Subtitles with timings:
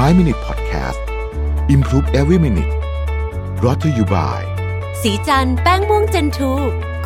[0.00, 1.00] 5 Minute Podcast
[1.74, 2.72] Improve Every Minute
[3.64, 4.42] รอ t ธออยู่บ่าย
[5.02, 6.52] สีจันแป้งม่วงเจนทู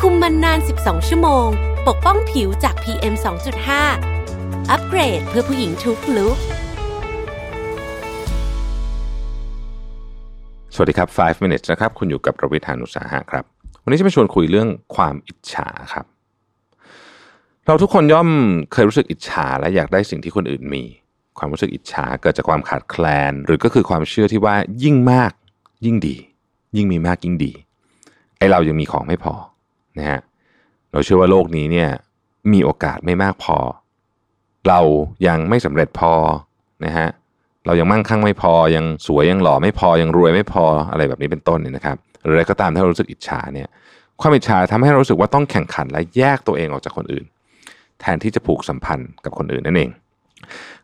[0.01, 1.47] คุมมันนาน 12 ชั่วโมง
[1.87, 3.13] ปกป้องผิวจาก PM
[3.91, 6.37] 2.5 อัปเกรดเพื่อผู้หญิงทุกลุก
[10.73, 13.45] สวัสดีครับ 5 minutes นะครับ คุณอยู่กับประวิทยานุสาหะครับ
[13.83, 16.05] วันนี้จะมาชวนคุยเรื่องความอิจฉาครับ
[17.65, 18.29] เราทุกคนย่อม
[18.73, 20.85] เคยรู้สึกอิจฉาและอยากได้สิ่งที่คนอื่นมี
[21.39, 25.31] ความรู้สึกอิจฉาเกิดจากความขาดแคลน หรือก็คือความเชื่อที่ว่ายิ่งมาก
[25.85, 26.15] ยิ่งดี
[26.75, 27.51] ยิ่งมีมากยิ่งดี
[28.37, 29.33] ไอเรายังมีของไม่พอ
[29.97, 30.19] นะฮะ
[30.91, 31.89] เราเชื่อว่าโลกนี้เนี่ย
[32.53, 33.57] มีโอกาสไม่มากพอ
[34.67, 34.79] เรา
[35.27, 36.13] ยังไม่สำเร็จพอ
[36.85, 37.07] นะฮะ
[37.65, 43.67] เรายังมั่งคั่งไม่พอยังสวยยังหล่อไม่พอยังรวยไม่พออะไรแบบนี้เป็นต้นเนี่ยนะครับหรืออะไรก็ตามที่เรารู้สึกอิจฉาเนี่ย
[44.21, 47.25] ความอิจฉาทำให้เรารู้สึกว่าต้องแข่งขันและแยกตัวเองออกจากคนอื่น
[47.99, 49.89] แทนที่จะผูกสัมพันธ์กับคนอื่นนั่นเอง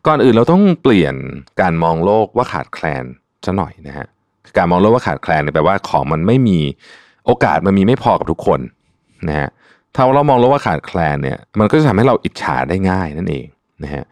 [0.06, 1.14] ก่อนอื่นเราต้องเปลี่ยน
[1.60, 3.04] การมองโลกว่าขาดแคลน
[3.46, 4.06] ซะหน่อยนะฮะ
[4.56, 6.58] การมองโลกว่าขาดแคลนเนี่ยแปลว่าของมันไม่มี
[7.26, 8.60] โอกาสมันมีไม่พอกับทุกคน
[9.28, 9.48] นะฮะ
[9.94, 13.46] ถ้าเรามองโลกว่าขาดแคลนเนี่ยมันก็จะทำให้เราอิจฉาได้ง่ายนั่นเอง
[13.84, 14.04] นะฮะ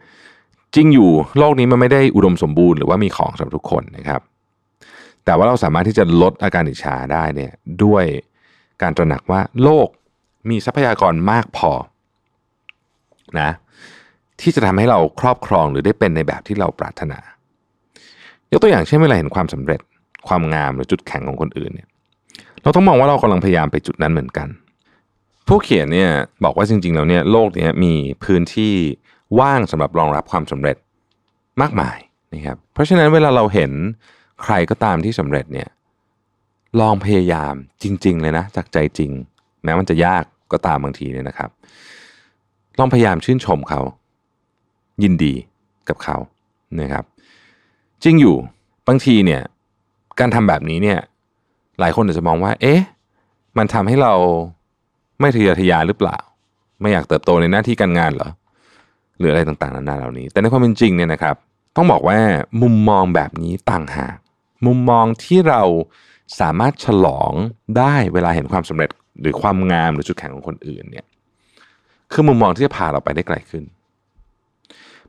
[0.75, 4.21] จริงอยู่โลกนี้มันไม่ได้อุดมสมบูรณ์หรือว่ามีของสำหรับทุกคนนะครับ
[5.25, 7.51] แต่ว่าเราสามารถที่จะลดอาการอิจฉาได้เนี่ย
[7.83, 8.03] ด้วย
[8.81, 9.87] การตระหนักว่าโลก
[10.49, 11.71] มีทรัพยากรมากพอ
[13.39, 13.49] นะ
[14.41, 17.19] ที่จะทำให้เราครอบครองหรือได้เป็นในแบบที่เราปรารถนา
[18.51, 19.81] ยกตัวอย่างเช่นเวลาเห็นความสำเร็จ
[20.27, 21.89] ความงามหรือจุดแข็งของคนอื่นเนี่ย
[22.63, 24.47] เราต้องมองว่าเรากำลังพยายามไปจุดนั้นเหมือนกัน
[25.47, 26.09] ผู้เขียนเนี่ย
[26.43, 28.73] บอกว่าจริง ๆ แล้วเนี่ยโลกนี้มีพื้นที่
[29.39, 30.77] ว่างสำหรับรองรับความสำเร็จ
[31.61, 31.97] มากมาย
[32.33, 33.71] นะครับ เพราะฉะนั้นเวลาเราเห็น
[34.43, 35.69] ใครก็ตามที่สำเร็จเนี่ย
[36.81, 39.11] ลองพยายามจริง ๆ เลยนะ จากใจจริง
[39.63, 41.49] แม้มันจะยากก็ตามบางทีเนี่ยนะครับ
[42.79, 43.81] ลองพยายามชื่นชมเขา
[45.03, 45.33] ยินดี
[45.89, 46.17] กับเขา
[46.79, 47.03] นะครับ
[48.03, 48.35] จริงอยู่
[48.87, 49.41] บางทีเนี่ย
[50.19, 50.99] การทำแบบนี้เนี่ย
[51.79, 52.81] หลายคนอาจจะมองว่า เอ๊ะ
[53.57, 54.13] มันทำให้เรา
[55.19, 56.17] ไม่ทะเยอทะยานหรือเปล่า
[56.81, 58.29] ไม่อยากเติบโตในหน้าที่การงานเหรอ
[59.17, 61.35] หรืออะไรต่างๆนานาเหล่านี้ แต่ในความเป็นจริงเนี่ยนะครับ
[61.75, 62.17] ต้องบอกว่า
[62.61, 64.17] มุมมองแบบนี้ต่างหาก
[64.65, 65.61] มุมมองที่เรา
[66.39, 67.31] สามารถฉลอง
[67.77, 68.89] ได้เวลาเห็นความสำเร็จ
[69.21, 71.05] หรือความงามหรือจุดแข็งของคนอื่นเนี่ย
[72.11, 73.63] คือมุมมองที่จะพาเราไปได้ไกลขึ้น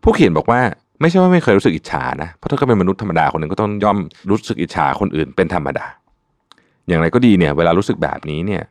[0.05, 0.61] ผู้เขียนบอกว่า
[1.01, 3.99] ไม่ใช่ว่าไม่เคยรู้สึกอิจฉานะ เพราะถ้าก็เป็นมนุษย์ธรรมดาคนหนึ่งก็ต้องย่อม
[4.31, 5.87] รู้สึกอิจฉาคนอื่นเป็นธรรมดา
[6.87, 8.63] อย่างไรก็ดีเนี่ย เวลารู้สึกแบบนี้เนี่ย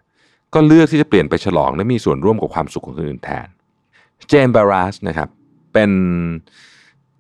[0.54, 3.48] ก็เลือกที่จะเปลี่ยนไปฉลองและมีส่วนร่วมกับความสุขของคนอื่นแทน
[4.30, 5.30] เจมส์บารัสนะครับ
[5.74, 5.92] เป็น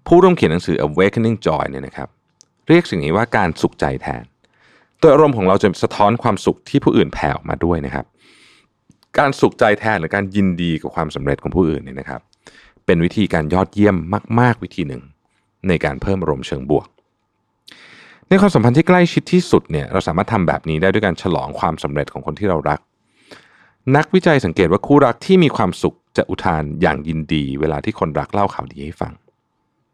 [0.07, 2.09] ผู้ร่วมเขียนหนังสือ Awakening Joy เนี่ยนะครับ
[2.68, 4.24] เรียกสิ่งนี้ว่าการสุขใจแทน
[5.01, 8.06] ตัวอารมณ์ของเราจะสะท้อนความสุขที่ผู้อื่นแผ่ออกมาด้วยนะครับ
[9.18, 12.22] การสุขใจแทนหรือการยินดีกับความสำเร็จของผู้อื่นเนี่ยนะครับ
[12.86, 13.96] เป็นวิธีการยอดเยี่ยม
[14.40, 15.04] มาก ๆ วิธีหนึ่ง
[15.68, 16.88] ในการเพิ่มอารมณ์เชิงบวก
[18.30, 22.80] ในความสัมพันธ์ที่ใกล้ชิดที่สุดเนี่ยเราสามารถทำแบบนี้ได้ด้วยการฉลองความสำเร็จของคนที่เรารัก
[23.96, 29.14] นักวิจัยสังเกตว่าคู่รักที่มีความสุขจะอุทานอย่างยินดี เวลาที่คนรักเล่าข่าวดีให้ฟัง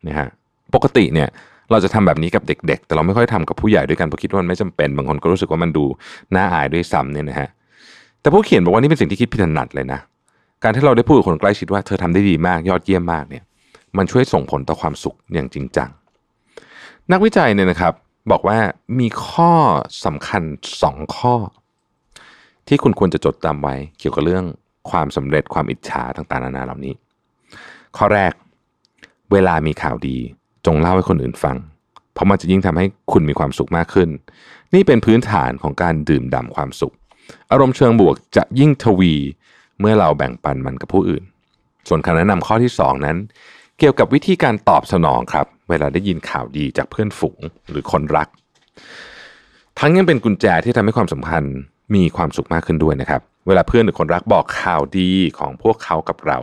[0.08, 0.28] นะฮะ
[0.76, 1.30] ปกติเนี่ย
[1.72, 5.86] เราจะทำแบบนี้กับเด็ก ๆ แต่เราไม่ค่อยทำกับผู้ใหญ่ด้วยกันเพราะคิดว่ามันไม่จำเป็น บางคนก็รู้สึกว่ามันดู
[6.36, 7.50] น่าอายด้วยซ้ำเนี่ยนะฮะ
[8.22, 10.00] แต่ผู้เขียนบอกว่านี่เป็นสิ่งที่คิดผิดถนัดเลยนะ
[10.64, 13.44] การที่เราได้พูดกับคนใกล้ชิดว่าเธอทำได้ดีมากยอดเยี่ยมมากเนี่ย
[13.98, 15.90] มันช่วยส่งผลต่อความสุขอย่างจริงจัง
[17.12, 17.94] นักวิจัยเนี่ยนะครับ
[18.32, 18.58] บอกว่า
[19.00, 19.54] มีข้อ
[20.06, 20.44] สำคัญ
[20.82, 21.36] สองข้อ
[22.68, 24.46] ที่คุณควรจะจดจำไว้ เกี่ยวกับเรื่อง
[24.90, 26.94] ความสำเร็จความอิจฉาต่างๆนานาเหล่านี้
[27.98, 28.34] ข้อแรก
[29.32, 30.18] เวลามีข่าวดี
[30.66, 31.58] จงเล่าให้คนอื่นฟัง
[32.14, 34.10] เพราะมันจะยิ่งทำให้คุณมีความสุขมากขึ้น
[34.74, 36.94] นี่เป็นพื้นฐานของการดื่มด่ำความสุข
[37.52, 39.14] อารมณ์เชิงบวกจะยิ่งทวี
[39.80, 41.24] เมื่อเราแบ่งปันมันกับผู้อื่น
[41.88, 43.18] ส่วนคำแนะนำข้อที่สองนั้น
[43.80, 48.28] เกี่ยวกับวิธีการตอบสนองครับ เวลาได้ยินข่าวดีจากเพื่อนฝูงหรือคนรัก
[49.80, 51.58] ทั้งยังเป็นกุญแจที่ทำให้ความสัมพันธ์
[51.96, 56.40] มีความสุขมากขึ้นด้วยนะครับ เวลาเพื่อนหรือคนรักบอกข่าวดีของพวกเขากับเรา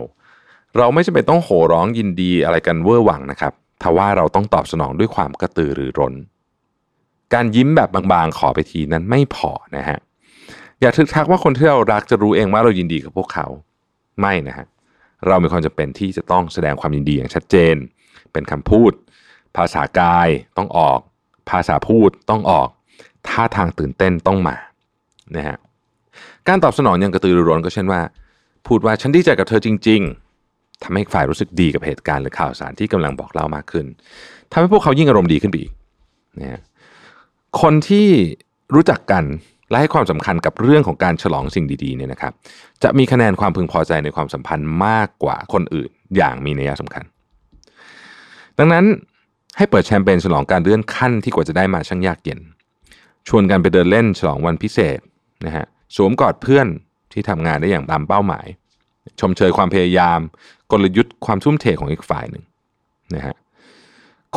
[0.77, 6.13] เราไม่จำเป็นต้องโห่ร้องยินดีอะไรกันเวอร์หวังนะครับทว่าเราต้องตอบสนองด้วยความกระตือรือร้น
[7.33, 9.97] การยิ้มแบบบางๆ ขอไปทีนั้นไม่พอนะฮะ
[10.81, 13.47] อย่าทึกทักว่าคนที่เรารักจะรู้เองว่าเรายินดีกับพวกเขา
[14.21, 14.67] ไม่นะฮะ
[15.27, 17.75] เรามีความจำเป็นที่จะต้องแสดงความยินดีอย่างชัดเจน
[18.31, 18.91] เป็นคำพูด
[19.57, 20.99] ภาษากายต้องออก
[21.49, 22.67] ภาษาพูดต้องออก
[23.27, 24.55] ท่าทางตื่นเต้นต้องมา
[25.35, 25.57] นะฮะ
[26.47, 28.01] การตอบสนองอย่างกระตือรือร้นก็เช่นว่า
[28.67, 30.01] พูดว่าฉันดีใจกับเธอจริง
[30.43, 33.85] ๆทำให้ฝ่ายรู้สึกดีกับเหตุการณ์หรือข่าวสารที่กำลังบอกเล่ามากขึ้น
[34.51, 35.71] ทำให้พวกเขายิ่งอารมณ์ดีขึ้นไปอีก
[36.39, 36.61] นะฮะ
[37.61, 38.07] คนที่
[38.75, 39.23] รู้จักกัน
[39.69, 42.33] และให้ความสำคัญกับเรื่องของการฉลองสิ่งดีๆเนี่ยนะครับ
[42.83, 47.03] จะมีคะแนนความพึงพอใจในความสัมพันธ์มากกว่าคนอื่นอย่างมีนัยสำคัญ
[48.59, 48.85] ดังนั้น
[49.57, 52.39] ให้เปิดแชมเปญฉลองการเลื่อนขั้นที่กว่าจะได้มาช่างยากเย็น
[53.27, 54.99] ชวนกันไปเดินเล่นฉลองวันพิเศษ
[55.45, 55.65] นะฮะ
[55.95, 56.67] สวมกอดเพื่อน
[57.13, 58.47] ที่ทำงานได้อย่างตามเป้าหมาย
[59.19, 60.19] ชมเชยความพยายาม
[60.71, 62.43] กลยุทธ์ความทุ่มเทของอีกฝ่ายหนึ่ง
[63.15, 63.35] นะฮะ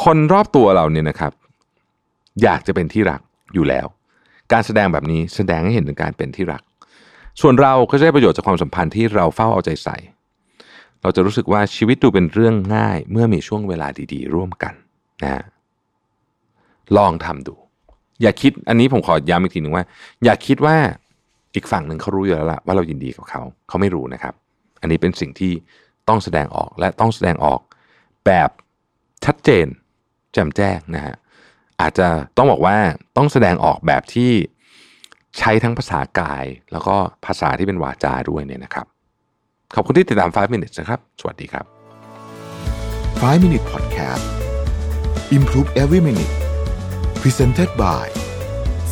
[0.03, 1.33] คนรอบตัวเราเนี่ยนะครับ
[2.43, 3.21] อยากจะเป็นที่รัก
[3.55, 3.87] อยู่แล้ว
[4.53, 6.63] การแสดงแบบนี้แสดงให้เห็นถึงการเป็นที่รัก
[7.41, 9.97] ส่วนเราก็จะได้ประโยชน์จากความสัมพันธ์ที่เราเฝ้าเอาใจใส่
[11.03, 14.75] เราจะรู้สึกว่าชีวิตดูเป็นเรื่องง่าย เมื่อมีช่วงเวลาดีๆ ร่วมกัน
[15.23, 15.45] นะฮะ
[16.97, 17.55] ลองทำดู
[18.23, 19.85] อย่าคิดอันนี้ผมขอย้ำอีกทีหนึ่งว่า
[20.25, 20.77] อย่าคิดว่า
[21.55, 24.35] อีกฝั่งหนึ่งเขารู้อยู่แล้วล่ะว่าเรายินดีกับเขา เขาไม่รู้นะครับ
[24.81, 25.53] อันนี้เป็นสิ่งที่
[26.09, 27.61] ต้องแสดงออกและต้องแสดงออก
[28.27, 28.51] แบบ
[29.25, 29.67] ชัดเจน
[30.33, 31.17] แจ่มแจ้งนะฮะ
[31.81, 32.77] อาจจะต้องบอกว่า
[33.17, 34.31] ต้องแสดงออกแบบที่
[35.39, 36.97] ใช้ทั้งภาษากาย แล้วก็
[37.27, 38.87] ภาษาที่เป็นวาจาด้วยเนี่ยนะครับ
[39.75, 41.65] ขอบคุณที่ติดตาม 5 minutes นะครับ สวัสดีครับ
[43.23, 44.25] 5 Minute Podcast
[45.37, 46.35] Improve Every Minute
[47.21, 48.07] Presented by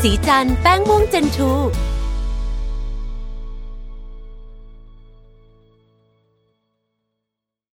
[0.01, 1.51] สีจันแป้งม่วงเจนทู